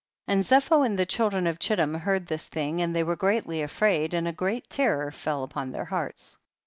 15. 0.27 0.33
And 0.39 0.43
Zepho 0.43 0.83
and 0.83 0.97
the 0.97 1.05
children 1.05 1.45
of 1.45 1.59
Chittim 1.59 1.93
heard 1.93 2.25
this 2.25 2.47
thing, 2.47 2.81
and 2.81 2.95
they 2.95 3.03
were 3.03 3.15
greatly 3.15 3.61
afraid 3.61 4.15
and 4.15 4.27
a 4.27 4.33
great 4.33 4.67
terror 4.67 5.11
fell 5.11 5.43
upon 5.43 5.69
their 5.71 5.85
hearts. 5.85 6.37